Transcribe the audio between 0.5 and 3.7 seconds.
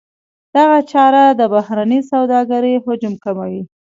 دغه چاره د بهرنۍ سوداګرۍ حجم کموي.